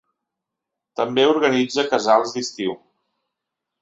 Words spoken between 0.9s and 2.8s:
També organitza casals d'estiu.